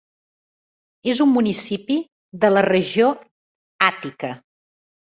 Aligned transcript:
És 1.13 1.21
un 1.27 1.29
municipi 1.35 1.99
de 2.47 2.53
la 2.57 2.65
regió 2.71 3.13
Àtica. 3.93 4.35